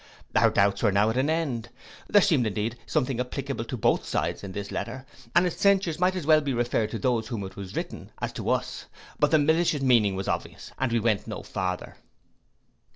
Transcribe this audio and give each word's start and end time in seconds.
Our 0.35 0.49
doubts 0.49 0.81
were 0.81 0.91
now 0.91 1.11
at 1.11 1.17
an 1.17 1.29
end. 1.29 1.69
There 2.07 2.23
seemed 2.23 2.47
indeed 2.47 2.75
something 2.87 3.19
applicable 3.19 3.65
to 3.65 3.77
both 3.77 4.03
sides 4.03 4.43
in 4.43 4.51
this 4.51 4.71
letter, 4.71 5.05
and 5.35 5.45
its 5.45 5.57
censures 5.61 5.99
might 5.99 6.15
as 6.15 6.25
well 6.25 6.41
be 6.41 6.55
referred 6.55 6.89
to 6.89 6.97
those 6.97 7.25
to 7.27 7.35
whom 7.37 7.43
it 7.43 7.55
was 7.55 7.75
written, 7.75 8.09
as 8.19 8.33
to 8.33 8.49
us; 8.49 8.87
but 9.19 9.29
the 9.29 9.37
malicious 9.37 9.81
meaning 9.83 10.15
was 10.15 10.27
obvious, 10.27 10.71
and 10.79 10.91
we 10.91 10.99
went 10.99 11.27
no 11.27 11.43
farther. 11.43 11.97